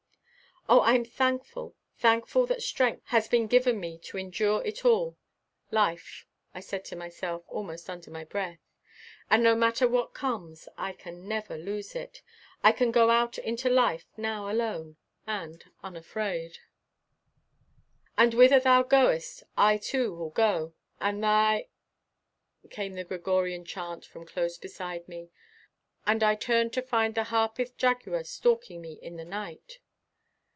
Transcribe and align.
"Oh, 0.69 0.79
I'm 0.83 1.03
thankful, 1.03 1.75
thankful 1.97 2.45
that 2.45 2.61
strength 2.63 3.01
has 3.07 3.27
been 3.27 3.47
given 3.47 3.77
me 3.77 3.97
to 4.03 4.17
endure 4.17 4.63
it 4.63 4.85
all 4.85 5.17
life," 5.69 6.25
I 6.53 6.61
said 6.61 6.85
to 6.85 6.95
myself, 6.95 7.43
almost 7.49 7.89
under 7.89 8.09
my 8.09 8.23
breath. 8.23 8.61
"And 9.29 9.43
no 9.43 9.53
matter 9.53 9.85
what 9.85 10.13
comes 10.13 10.69
I 10.77 10.93
can 10.93 11.27
never 11.27 11.57
lose 11.57 11.93
it. 11.93 12.21
I 12.63 12.71
can 12.71 12.89
go 12.89 13.09
out 13.09 13.37
into 13.37 13.69
life 13.69 14.05
now 14.15 14.49
alone 14.49 14.95
and 15.27 15.61
unafraid." 15.83 16.59
"'And 18.17 18.33
whither 18.33 18.59
thou 18.61 18.81
goest 18.83 19.43
I 19.57 19.75
too 19.75 20.13
will 20.13 20.29
go, 20.29 20.73
and 21.01 21.21
thy'" 21.21 21.67
came 22.71 22.93
the 22.93 23.03
Gregorian 23.03 23.65
chant 23.65 24.05
from 24.05 24.25
close 24.25 24.57
beside 24.57 25.05
me, 25.09 25.31
and 26.05 26.23
I 26.23 26.35
turned 26.35 26.71
to 26.73 26.81
find 26.81 27.13
the 27.13 27.25
Harpeth 27.25 27.75
Jaguar 27.75 28.23
stalking 28.23 28.79
me 28.79 28.93
in 29.01 29.17
the 29.17 29.25
night. 29.25 29.79